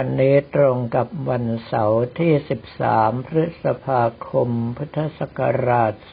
[0.00, 2.32] วันนี้ตรงกับวันเสาร์ที่
[2.78, 6.06] 13 พฤษภาคม พุทธศักราช 2566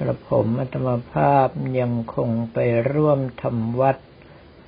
[0.00, 1.48] กระผมอัตมภาพ
[1.80, 2.58] ยังคงไป
[2.92, 3.96] ร่วมทำวัด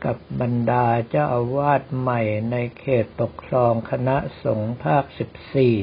[0.04, 2.20] กับบรรดาเจ้าอาวาสใหม่
[2.50, 5.04] ในเขตปกครองคณะสงฆ์ภาค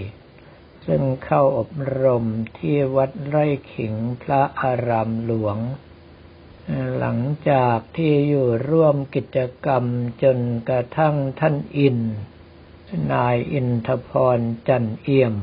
[0.04, 1.72] 14 ซึ่งเข้าอบ
[2.04, 2.26] รม
[2.58, 5.58] ที่วัดไร่ขิงพระอารามหลวง
[6.98, 9.84] หลังจากที่อยู่ร่วมกิจกรรม
[10.24, 10.40] จน
[10.70, 11.98] กระทั่งท่านอิน
[13.12, 15.36] นายอินทพรจันเอี่ยม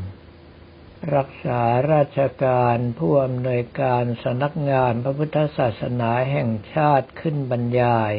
[1.14, 8.14] รักษาราชการผู้อำนวยการสนักงานพระพุทธศาสนาแห่งชาติขึ้นบรรยาย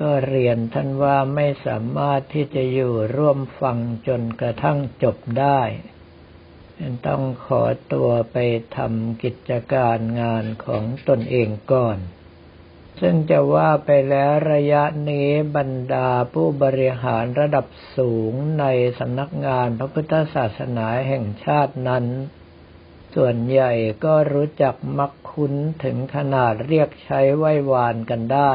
[0.00, 5.60] ก็เรียนท่านว่าไม่สามารถที่จะอยู่ร่วมฟังจนกระทั่งจบได้
[7.06, 7.62] ต้องขอ
[7.92, 8.36] ตัวไป
[8.76, 11.98] ทำกิจการงานของตนเองก่อน
[13.00, 18.64] ซึ่งจะว่าไปแล้วระยะนี้บรรดาผู้บริหารระดับสูงใน
[18.98, 22.04] สำนักงานพระพุทธศาสนาแห่งชาตินั้น
[23.14, 23.72] ส่วนใหญ่
[24.04, 25.54] ก็รู้จักมักคุ้น
[25.84, 28.52] ถึงขนาดเรียกใช้ไหว้วานกันได้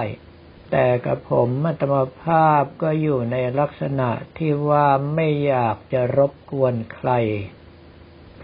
[0.72, 7.12] แต่กับผมมัตมภาพก็อยู่ในลักษณะที่ว่าไม่อยากจะรบกวนใคร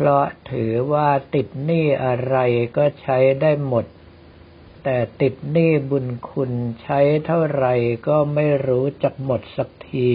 [0.05, 2.37] ราะถือว่าติดหนี้อะไร
[2.77, 3.85] ก็ใช้ได้หมด
[4.83, 6.51] แต่ติดหนี้บุญคุณ
[6.83, 7.65] ใช้เท่าไร
[8.07, 10.11] ก็ไม่รู้จักหมดสักที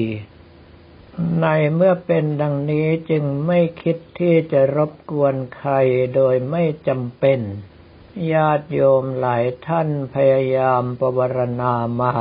[1.41, 5.73] ในเมื่อเป็นดังนี้จึงไม่คิดที่จะรบกวนใคร
[6.15, 7.41] โดยไม่จำเป็น
[8.33, 12.15] ญาติโยมหลายท่านพยายามปวารณามา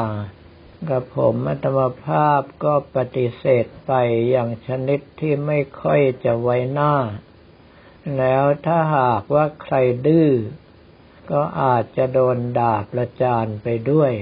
[0.89, 3.91] กับผมอัตมภาพก็ปฏิเสธไป
[4.29, 6.93] อย่างชนิดที่ไม่ค่อยจะไว้หน้า
[8.17, 9.75] แล้วถ้าหากว่าใคร
[10.05, 10.29] ดื้อ
[11.31, 14.13] ก็อาจจะโดนด่าประจานไปด้วย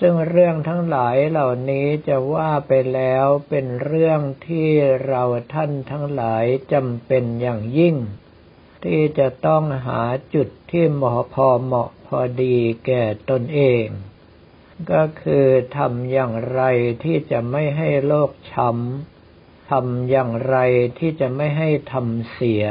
[0.00, 4.68] ซึ่งเรื่องทั้งหลายเหล่านี้จะว่าไปแล้วเป็นเรื่องที่
[5.06, 5.22] เรา
[5.54, 7.96] ท่านทั้งหลายจำเป็นอย่างยิ่ง
[8.84, 10.02] ที่จะต้องหา
[10.34, 12.56] จุดที่เหมาะพอเหมาะพอดี
[12.86, 13.86] แก่ตนเอง
[14.92, 15.46] ก็คือ
[15.76, 16.62] ทำอย่างไร
[17.04, 19.13] ที่จะไม่ให้โลกช้ำ
[19.70, 20.56] ทำอย่างไร
[20.98, 22.64] ที่จะไม่ให้ทำเสีย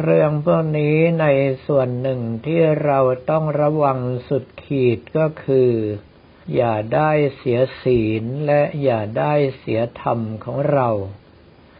[0.00, 1.26] เรื่องพวกนี้ใน
[1.66, 3.00] ส่วนหนึ่งที่เรา
[3.30, 5.72] ต้องระวังสุดขีดก็คือ
[6.54, 10.88] อย่าได้เสียศีลและอย่าได้เสียธรรมของเรา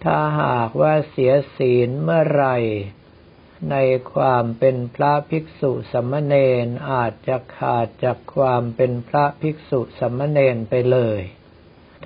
[0.04, 2.47] ถ้าหากว่าเสียศีลเมื่อไร
[3.70, 3.76] ใน
[4.12, 11.20] ความเป็นพระภิกษุสมณเณรอาจจะขาดจากความเป็นพระภิกษุสมณเณรไปเลย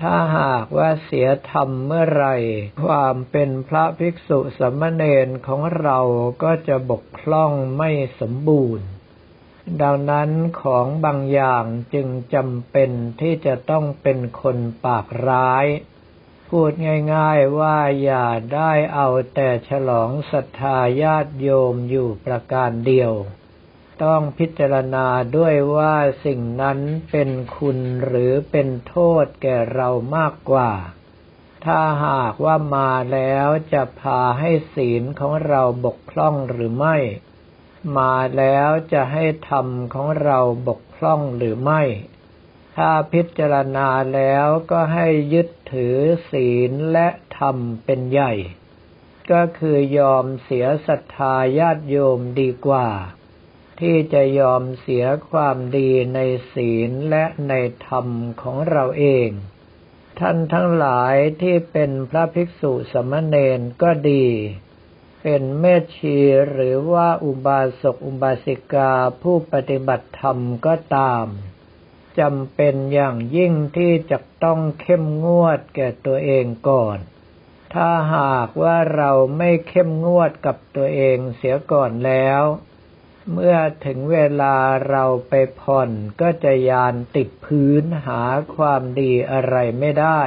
[0.01, 2.27] ถ้าหากว่าเสียธรรมเมื่อไร
[2.85, 5.99] ความเป็นพระภิกษุสมณเณรของเรา
[6.43, 7.89] ก็จะบกพร่องไม่
[8.19, 8.87] สมบูรณ์
[9.81, 10.29] ดังนั้น
[10.61, 12.89] ของบางอย่างจึงจำเป็น
[13.21, 15.65] ที่จะต้องเป็นคนปากร้าย
[16.49, 16.71] พูด
[17.13, 23.13] ง่ายๆว่าอย่าได้เอาแต่ฉลองศรัทธาญาติโยมอยู่ประการเดียว
[24.03, 25.95] ต้องพิจารณาด้วยว่า
[26.25, 26.79] สิ่งนั้น
[27.11, 30.71] เป็นคุณหรือเป็นโทษแก่เรามากกว่า
[31.65, 36.97] ถ้าหากว่ามาแล้วจะพาให้ศีลของเราบกพร่องหรือไม่
[37.97, 41.83] มาแล้วจะให้ธรรมของเราบกพร่องหรือไม่
[42.75, 45.97] ถ้าพิจารณาแล้วก็ให้ยึดถือ
[46.31, 48.33] ศีลและธรรมเป็นใหญ่
[49.31, 52.87] ก็คือยอมเสียศรัทธาญาติโยมดีกว่า
[53.79, 56.19] ที่จะยอมเสียความดีใน
[56.53, 57.53] ศีลและใน
[57.87, 58.07] ธรรม
[58.41, 59.29] ของเราเอง
[60.19, 64.25] ท่านทั้งหลายที่เป็นพระภิกษุสมณเณรก็ดี
[65.21, 66.17] เป็นเมธชี
[66.51, 68.91] หรือว่าอุบาสกอุบาสิกา
[69.21, 71.25] ผู้ปฏิบัติธรรมก็ตาม
[72.19, 76.97] จำเป็นอย่างยิ่งที่จะต้องเข้มงวดแก่ตัวเองก่อน
[77.73, 82.43] ถ้าหากว่าเราไม่เข้มงวดกับตัวเองเสียก่อนแล้ว
[83.31, 84.55] เมื่อถึงเวลา
[84.89, 85.89] เราไปผ่อน
[86.21, 88.21] ก็จะยานติดพื้นหา
[88.55, 90.21] ความดีอะไรไม่ได้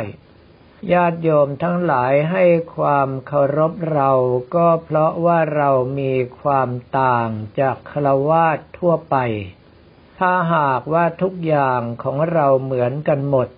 [0.93, 2.45] ญาติโยมทั้งหลายให้
[2.77, 4.13] ความเคารพเรา
[4.55, 6.69] ก็เพราะว่าเรามีความ
[7.01, 7.29] ต่าง
[7.61, 9.17] จากครวาสทั่วไป
[10.19, 13.49] ถ้าหากว่าทุกอย่างของเราเหมือนกันหมด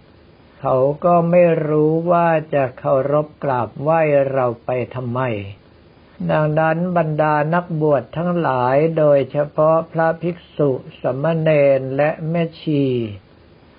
[0.61, 4.01] เขาก็ไม่รู้ว่าจะเคารพกราบไหว้
[4.33, 5.21] เราไปทำไม
[6.31, 10.71] ดังนั้นบรรดานักบวชทั้งหลายโดยเฉพาะพระภิกษุ
[11.03, 12.85] สมณเณรและแม่ชี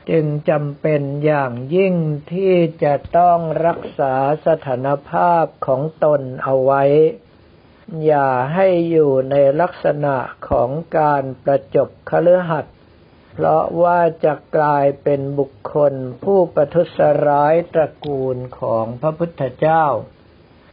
[0.09, 1.95] จึงจำเป็นอย่างยิ่ง
[2.31, 2.53] ที่
[2.83, 4.13] จะต้องรักษา
[4.47, 6.83] สถานภาพของตนเอาไว้
[8.05, 10.15] อย่าให้อยู่ในลักษณะ
[10.49, 12.75] ของการประจบคฤหัสถ์
[13.33, 15.93] เพราะว่าจะกลายเป็นบุคคล
[16.23, 19.85] ผู้ประทุษร้ายตระกูลของพระพุทธเจ้า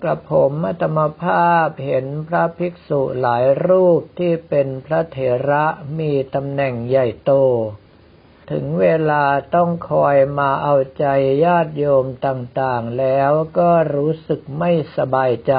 [0.02, 5.18] กระผมอัตมภาพเห็นพระภิกษุหลายรูปที่เป็นพระเถ
[5.50, 5.64] ระ
[5.98, 7.32] มีตำแหน่งใหญ่โต
[8.50, 11.06] ถึงเวลาต้องคอยมาเอาใจ
[11.44, 15.54] ญาติโยมต่างๆ แล้วก็รู้สึกไม่สบายใจ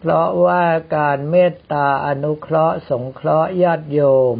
[0.00, 0.64] เพราะว่า
[0.96, 4.02] การเมตตาอนุเคราะห์สงเคราะห์ญาติโย
[4.34, 4.36] ม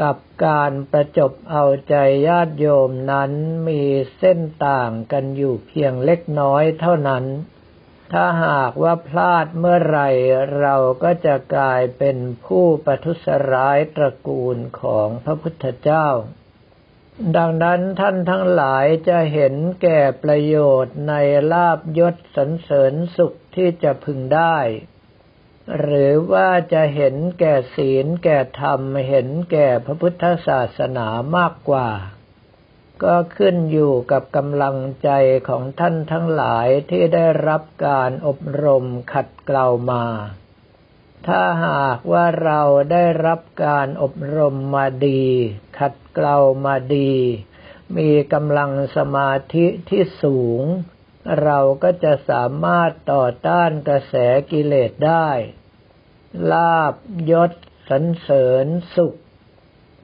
[0.00, 0.16] กับ
[0.46, 1.94] การประจบเอาใจ
[2.28, 3.30] ญาติโยมนั้น
[3.68, 3.82] มี
[4.18, 7.24] เส้นต่างกันอยู่เพียงเล็กน้อยเท่านั้น
[8.12, 10.00] ถ้าหากว่าพลาดเมื่อไร
[10.60, 12.16] เราก็จะกลายเป็น
[12.46, 16.08] ผู้ประทุษร้ายตระกูลของพระพุทธเจ้า
[17.36, 21.14] ดังนั้นท่านทั้งหลายจะเห็นแก่ประโยชน์ใน
[21.52, 24.58] ลาบยศสันเสริญสุขที่จะพึงได้
[25.78, 31.88] หรือว่าจะเห็นแก่ศีลแก่ธรรมเห็นแก่พระพุทธศาสนามากกว่า
[33.04, 35.10] ก็ขึ้นอยู่กับกำลังใจ
[35.48, 40.04] ของท่านทั้งหลายที่ได้รับการอบรมขัดเกลามา
[41.26, 42.62] ถ้าหากว่าเรา
[42.92, 45.24] ได้รับการอบรมมาดี
[45.78, 47.14] ขัดเกลามาดี
[47.96, 50.62] มีกำลังสมาธิที่สูง
[51.42, 54.14] เราก็จะสามารถต่อต้านกระแส
[54.50, 55.28] กิเลสได้
[56.52, 56.94] ลาบ
[57.30, 57.52] ยศ
[57.88, 58.66] สันเสริญ
[58.96, 59.16] สุข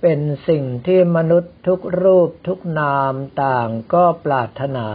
[0.08, 3.14] เป็นสิ่งที่มนุษย์ทุกรูปทุกนาม
[3.44, 4.88] ต่างก็ปรารถนา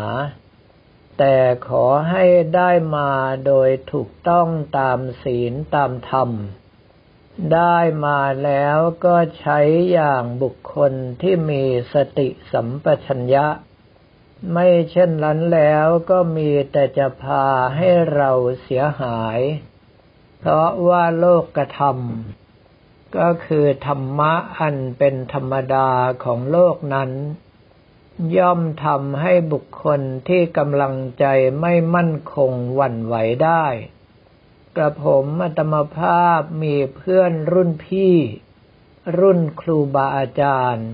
[1.18, 1.38] แต่
[1.68, 2.26] ขอให้
[2.56, 3.12] ได้มา
[3.46, 4.48] โดยถูกต้อง
[4.78, 6.30] ตามศีลตามธรรม
[7.54, 9.60] ได้มาแล้วก็ใช้
[9.92, 11.64] อย่างบุคคลที่มี
[11.94, 13.48] สติสัมปชัญญะ
[14.54, 18.32] ไม่เช่นนั้นแล้วก็มีแต่จะพาให้เรา
[18.62, 19.40] เสียหาย
[20.40, 22.41] เพราะว่าโลกกระทำ
[23.18, 25.90] ก็คือธรรมะอันเป็นธรรมดา
[26.24, 27.12] ของโลกนั้น
[28.38, 31.26] ย่อมทำให้บุคคลที่กำลังใจ
[31.62, 33.66] ไม่มั่นคงหวั่นไหวได้
[34.76, 38.16] กระผมอัตมภาพมีเพื่อนรุ่นพี่
[39.20, 40.88] รุ่นครูบาอาจารย์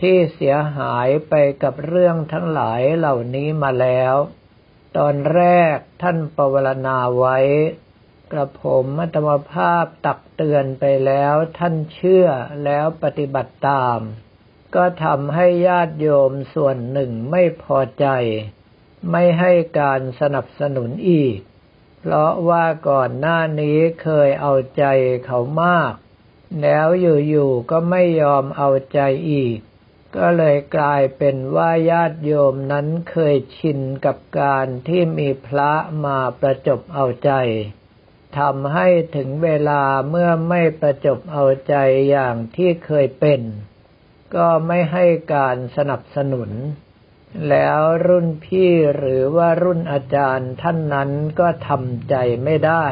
[0.00, 4.14] ที่เสียหายไปกับเรื่องทั้งหลายเหล่านี้มาแล้ว
[4.96, 5.42] ตอนแร
[5.74, 7.38] กท่านปวารณาไว้
[8.32, 12.26] กระผมมัตมภาพตักเตือนไปแล้วท่านเชื่อ
[12.64, 13.98] แล้วปฏิบัติตาม
[14.74, 18.06] ก็ทำให้ญาติโยมส่วนหนึ่งไม่พอใจ
[19.10, 21.36] ไม่ให้การสนับสนุนอีก
[22.00, 24.84] เพราะว่าก่อนหน้านี้เคยเอาใจ
[25.26, 25.92] เขามาก
[26.62, 29.00] แล้วอยู่ๆก็ไม่ยอมเอาใจ
[29.30, 29.58] อีก
[30.16, 35.72] ก็เลยกลายเป็นว่าญาติโยมนั้นเคยชินกับการที่มีพระ
[36.04, 37.32] มาประจบเอาใจ
[38.38, 41.74] ทำให้ถึงเวลาเมื่อไม่ประจบเอาใจ
[42.10, 43.40] อย่างที่เคยเป็น
[44.34, 45.04] ก็ไม่ให้
[45.34, 46.50] การสนับสนุน
[47.48, 51.10] แล้วรุ่นพี่หรือว่ารุ่นอาจารย์ท่านนั้น
[51.40, 52.86] ก็ทำใจไม่ได้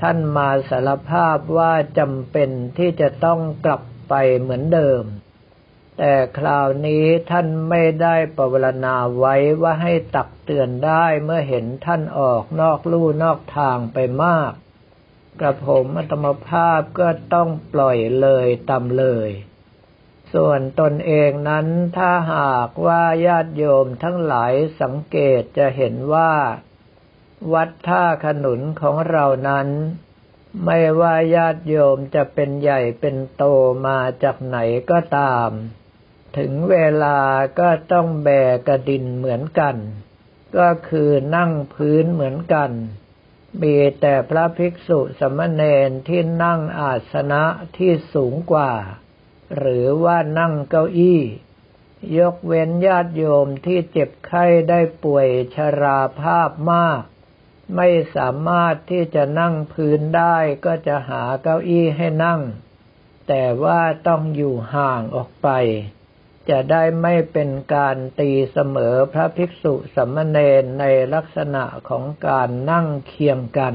[0.00, 5.02] ท่านมาสารภาพว่าจำเป็นที่จะต้องกลับไปเหมือนเดิม
[6.02, 14.52] แต่คราวนี้ท่านไม่ได้ปรารณาไว้ว่าให้ตักเตือนได้เมื่อเห็นท่านออกนอกลู่นอกทางไปมาก
[15.40, 19.30] กระผมอัตมภาพก็ต้องปล่อยเลยตามเลย
[20.34, 21.66] ส่วนตนเองนั้น
[21.96, 26.32] ถ้าหากว่าญาติโยมทั้งหลายสังเกตจะเห็นว่า
[27.52, 29.68] วัดท่าขนุนของเรานั้น
[30.64, 33.44] ไม่ว่าญาติโยมจะเป็นใหญ่เป็นโต
[33.86, 34.58] มาจากไหน
[34.90, 35.50] ก็ตาม
[36.36, 37.18] ถึงเวลา
[37.60, 38.28] ก็ต้องแบ
[38.68, 39.76] กระดินเหมือนกัน
[40.58, 42.70] ก็คือนั่งพื้นเหมือนกัน
[43.62, 47.44] มีแต่พระภิกษุสมณเณรที่นั่งอาสนะ
[47.76, 48.72] ที่สูงกว่า
[49.56, 51.20] หรือว่านั่งเก้าอี้
[52.18, 57.02] ยกเว้นญาติโยมที่เจ็บไข้ได้ป่วยชราภาพมาก
[57.76, 62.40] ไม่สามารถที่จะนั่งพื้นได้ก็จะหาเก้าอี้ให้นั่ง
[63.28, 65.48] แต่ว่าต้องอยู่ห่างออกไป
[66.48, 73.74] จะได้ไม่เป็นการตีเสมอพระภิกษุสมณเณรในลักษณะของการนั่งเคียงกัน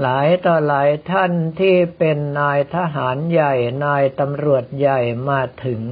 [0.00, 3.54] หลายต่อหลายท่านที่เป็นนายทหารใหญ่
[3.84, 5.82] นายตำรวจใหญ่มาถึง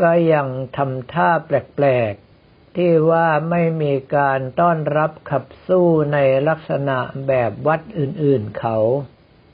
[0.00, 6.18] ก็ยังทำท่าแปลกๆ ที่ว่าไม่มีการต้อนรับขับสู้ใน
[6.48, 8.76] ลักษณะแบบวัดอื่นๆเขา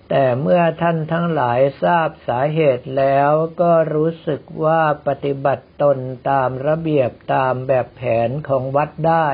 [0.08, 5.98] แต่เมื่อท่านทั้งหลายทราบสาเหตุแล้วก็รู้สึกว่าปฏิบัติตน
[6.30, 9.28] ตามระเบียบตามแบบแผนของวัดได้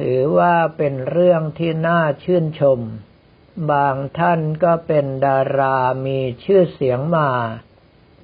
[0.00, 2.80] ถือว่าเป็นเรื่องที่น่าชื่นชม
[3.70, 7.30] บางท่านก็เป็นดารามีชื่อเสียงมา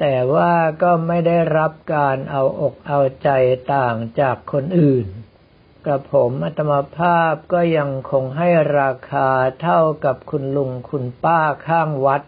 [0.00, 3.30] แต่ว่าก็ไม่ได้รับการเอาอกเอาใจ
[3.74, 5.06] ต่างจากคนอื่น
[5.86, 9.28] กระผมอัตมาภาพก็ยังคงให้ราคา
[9.62, 12.22] เท่ากับคุณลุงคุณป้าข้างวัด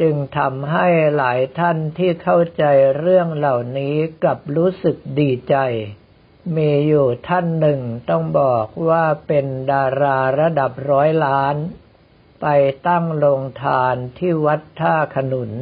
[0.00, 2.64] จึงทำให้หลายท่านที่เข้าใจ
[2.98, 5.56] เรื่องเหล่านี้กับรู้สึกดีใจ
[6.56, 11.56] มีอยู่ท่านหนึ่งต้องบอกว่าเป็นดาราระดับร้อยล้าน
[12.40, 12.46] ไป
[12.88, 15.52] ตั้งโรงทานที่วัดท่าขนุน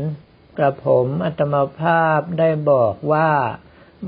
[0.59, 3.31] กระผมอัตมาภาพได้บอกว่า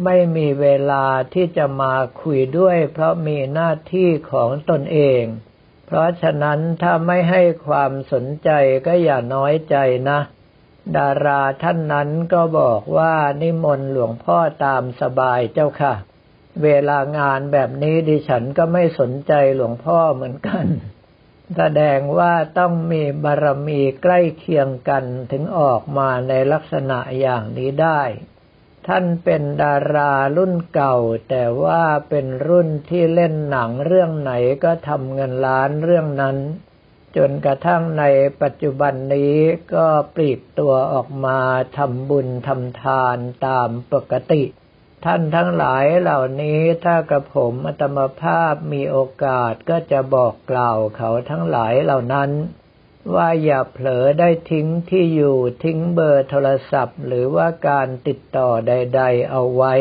[0.05, 5.23] ไม่มีเวลาที่จะมาคุยด้วย เพราะมีหน้าที่ของตนเอง
[5.87, 8.51] เพราะฉะนั้นถ้าไม่ให้ความสนใจ
[8.87, 9.77] ก็อย่าน้อยใจ
[10.11, 10.21] นะ
[10.97, 15.95] ดาราท่านนั้นก็บอกว่านิมนต์หลวงพ่อตามสบายเจ้าค่ะ
[16.63, 20.67] เวลางานแบบนี้ดิฉันก็ไม่สนใจหลวงพ่อเหมือนกัน
[21.57, 28.03] แสดงว่าต้องมีบารมีใกล้เคียงกันถึงออกมาในลักษณะอย่างนี้ได้
[28.89, 30.97] ท่านเป็นดารารุ่นเก่า
[31.29, 34.33] แต่ว่าเป็นรุ่นที่เล่นหนังเรื่องไหน
[34.65, 36.37] ก็ทำเงินล้านเรื่องนั้น
[37.17, 38.05] จนกระทั่งใน
[38.43, 39.37] ปัจจุบันนี้
[39.75, 41.39] ก็ปลีกตัวออกมา
[41.77, 43.17] ทำบุญทำทาน
[43.47, 44.43] ตามปกติ
[45.05, 52.31] ท่านทั้งหลายเหล่านี้ถ้ากระผมอัตมภาพมีโอกาสก็จะบอกกล่าวเขาทั้งหลายเหล่านั้น
[53.15, 59.75] ว่าอย่าเผลอได้ทิ้งที่อยู่ทิ้งเบอร์โทรศัพท์ หรือว่าการติดต่อใด ๆ เอาไว้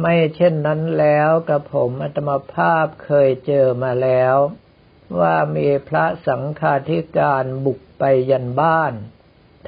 [0.00, 4.36] ไม่เช่นนั้นแล้วกระผมอัตมภาพเคยเจอมาแล้ว
[5.20, 8.92] ว่ามีพระสังฆาธิการบุกไปยันบ้าน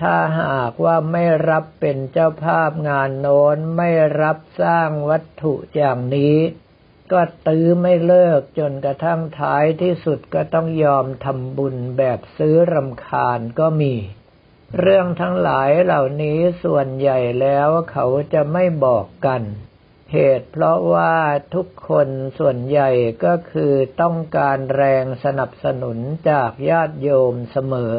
[0.00, 3.90] ถ้าหากว่าไม่รับเป็นเจ้าภาพงานโน้นไม่
[4.22, 6.36] รับสร้างวัตถุอย่างนี้
[7.12, 13.94] ก็ตื้อไม่เลิกจนกระทั่งท้ายที่สุดก็ต้องยอมทำบุญแบบซื้อรำคาญก็มี
[14.78, 19.42] เรื่องทั้งหลายเหล่านี้ส่วนใหญ่แล้วเขาจะไม่บอกกัน
[20.12, 21.14] เหตุเพราะว่า
[21.54, 22.90] ทุกคนส่วนใหญ่
[23.24, 25.98] ก็คือต้องการแรงสนับสนุน
[26.30, 27.96] จากญาติโยมเสมอ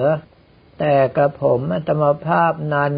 [0.80, 2.94] แต่กระผมอัตมภาพนั้น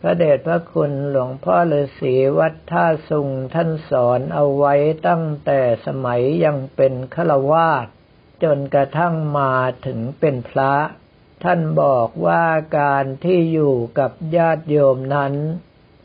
[0.00, 4.74] พระเดชพระคุณหลวงพ่อฤาษีวัดท่าสุงท่านสอนเอาไว้
[5.08, 7.86] ตั้งแต่สมัยยังเป็นฆราวาส
[8.42, 9.54] จนกระทั่งมา
[9.86, 10.74] ถึงเป็นพระ
[11.44, 12.46] ท่านบอกว่า
[12.78, 15.34] การที่อยู่กับญาติโยมนั้น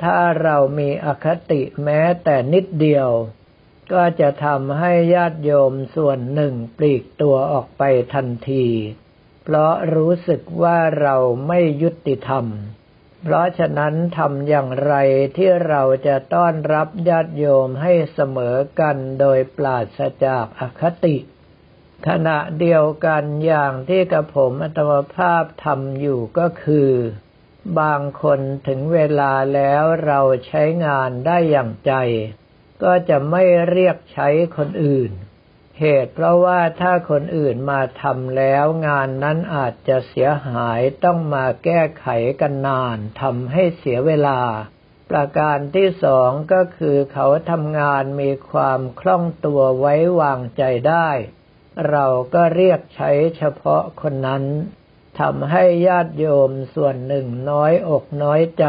[0.04, 3.10] ถ้าเรามีอคติแม้แต่นิดเดียว
[3.94, 7.84] ก็จะทำให้ญาติโยมส่วนหนึ่งปลีกตัวออกไป
[8.14, 8.68] ทันที
[9.44, 11.16] เพราะรู้สึกว่าเรา
[11.48, 12.46] ไม่ยุติธรรม
[13.24, 14.94] เพราะฉะนั้นทำอย่างไร
[15.38, 21.18] ที่เราจะต้อนรับญาติโยมให้เสมอกันโดยปราศจากอคติ
[22.08, 26.92] ขณะเดียวกันอย่างที่กระผมอัตมภาพทำอยู่ก็คือ
[27.80, 31.94] บางคนถึงเวลาแล้วเราใช้งานได้อย่างใจ
[32.84, 35.12] ก็จะไม่เรียกใช้คนอื่น
[35.80, 42.08] เหตุเพราะว่าถ้าคนอื่นมาทำแล้วงานนั้นอาจจะเสียหายต้องมาแก้ไข
[42.42, 44.42] กันนานทำให้เสียเวลา
[45.10, 51.10] ประการที่สองก็คือเขาทำงานมีความคล่องตัวไว้วางใจได้
[51.90, 54.44] เราก็เรียกใช้เฉพาะคนนั้น
[55.20, 58.66] ทำให้ญาติโยมส่วนหนึ่งน้อยอกน้อยใจ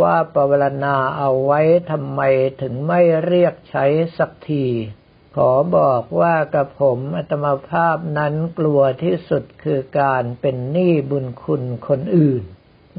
[0.00, 2.20] ว่าปวารณาเอาไว้ทำไม
[2.60, 3.84] ถึงไม่เรียกใช้
[4.18, 4.66] สักที
[5.36, 12.42] ขอบอกว่ากับผมอัตมาภาพนั้นกลัวที่สุดคือการเป็นหนี้บุญคุณคนอื่น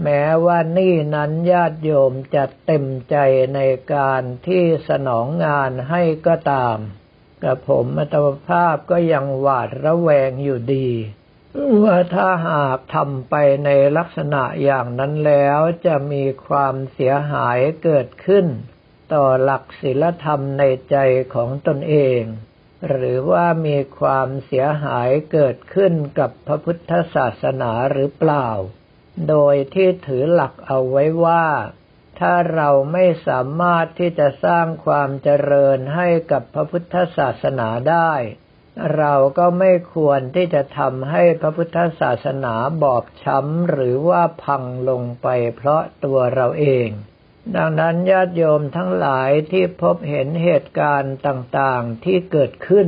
[0.04, 3.16] แม้ว่าหนี้นั้นญาติโยมจะเต็มใจ
[3.56, 3.60] ใน
[3.94, 6.78] การที่สนองงานให้ก็ตาม
[7.44, 10.90] กับผมอัตมาภาพก็ยังหวาดระแวงอยู่ดี
[11.84, 13.36] ว่าถ้าหากทำไป
[13.66, 18.46] ในลักษณะอย่างนั้นแล้วจะมีความเสียหายเกิดขึ้น
[19.14, 20.98] ต่อหลักศีลธรรมในใจ
[21.34, 22.22] ของตนเอง
[22.90, 28.50] หรือว่ามีความเสียหายเกิดขึ้นกับพระพุทธศาสนาหรือเปล่า
[29.30, 31.46] โดยที่ถือหลักเอาไว้ว่า
[32.20, 38.14] ถ้าเราไม่สามารถที่จะสร้างความเจริญให้กับพระพุทธศาสนาได้
[38.98, 46.90] เราก็ไม่ควรที่จะทำให้พระพุทธศาสนาบอบช้ำหรือว่าพังลงไปเพราะตัวเราเอง
[47.56, 52.88] ดังนั้นญาติโยมทั้งหลายที่พบเห็นเหตุการณ์ต่างๆที่เกิดขึ้น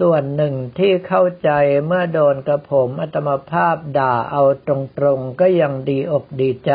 [0.00, 1.50] ส่วนหนึ่งที่เข้าใจ
[1.86, 4.70] เมื่อโดนกระผมอัตมภาพด่าเอาต
[5.04, 6.72] รงๆก็ยังดีอกดีใจ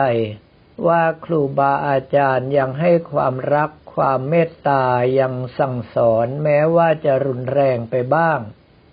[0.87, 4.85] ว่าครูบาอาจารย์ยังให้ความรักความเมตตา
[5.19, 8.39] ยังสั่งสอนแม้ว่าจะรุนแรงไปบ้าง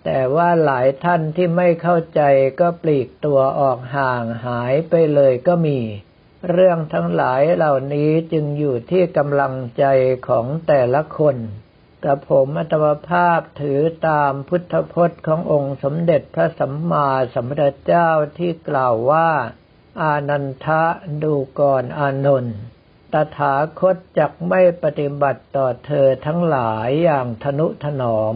[0.05, 2.21] แต่ว่าหลายท่านที่ไม่เข้าใจ
[2.59, 5.79] ก็ปลีกตัวออกห่างหายไปเลยก็มี
[6.49, 9.85] เรื่องทั้งหลายเหล่านี้จึงอยู่ที่กำลังใจ
[10.27, 11.37] ของแต่ละคน
[12.03, 19.29] กระผมอัตมภาพถือตามพุทธพจน์ขององค์สมเด็จพระสัมมาสัมพุทธเจ้าที่กล่าวว่า
[20.01, 20.83] อานันทะ
[21.23, 22.57] ดูก่อนอานนท์
[23.13, 28.35] ตถาคตจักไม่ปฏิบัติต่อเธอทั้งหลายอย่างทนุถนอม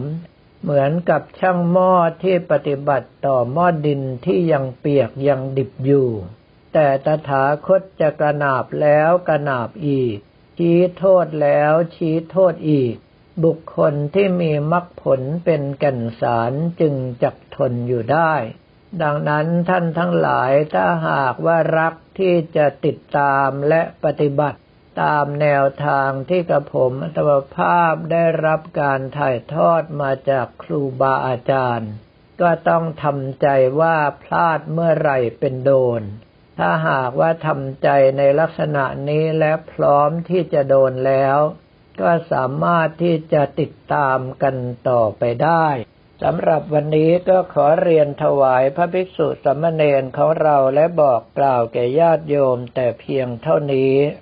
[0.62, 1.92] เหมือนกับช่างหม้อ
[2.22, 6.08] ที่ปฏิบัติต่อหม้อดินที่ยังเปียกยังดิบอยู่
[6.72, 10.16] แต่ตถาคตจะกระนาบแล้วกระนาบอีก
[10.58, 12.94] ชี้โทษแล้วชี้โทษอีก
[13.44, 18.34] บุคคลที่มีมรรคผลเป็นแก่นสารจึงจักทนอยู่ได้
[19.02, 24.60] ดังนั้นท่านทั้งหลายถ้าหากว่ารักที่จะติดตามและปฏิบัติ
[25.02, 31.90] ตามแนวทางที่กระผมอัตมภาพได้รับการถ่ายทอดมาจากครูบาอาจารย์
[32.40, 33.46] ก็ต้องทำใจ
[33.80, 36.02] ว่าพลาดเมื่อไหร่เป็นโดน
[36.64, 37.88] ถ้าหากว่าทำใจ
[38.18, 41.38] ในลักษณะนี้และพร้อมที่จะโดนแล้ว
[42.00, 44.56] ก็สามารถที่จะติดตามกัน
[44.88, 45.66] ต่อไปได้
[46.22, 53.94] สำหรับวันนี้ก็ขอเรียนถวายพระภิกษุสมณเณรของเราและบอกกล่าวแก่ญาติโยมแต่เพียงเท่านี้